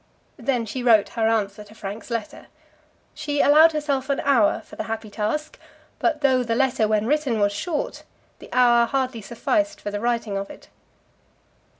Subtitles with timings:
[0.39, 2.47] Then she wrote her answer to Frank's letter.
[3.13, 5.59] She allowed herself an hour for the happy task;
[5.99, 8.01] but though the letter, when written, was short,
[8.39, 10.69] the hour hardly sufficed for the writing of it.